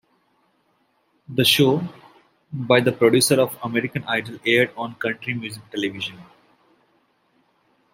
[1.29, 1.83] The show,
[2.51, 6.19] by the producers of "American Idol", aired on Country Music Television.